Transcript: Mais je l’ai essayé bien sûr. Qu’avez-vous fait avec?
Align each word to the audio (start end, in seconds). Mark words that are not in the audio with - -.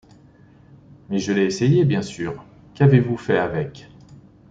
Mais 1.09 1.19
je 1.19 1.31
l’ai 1.31 1.43
essayé 1.45 1.85
bien 1.85 2.01
sûr. 2.01 2.43
Qu’avez-vous 2.73 3.17
fait 3.17 3.37
avec? 3.37 3.87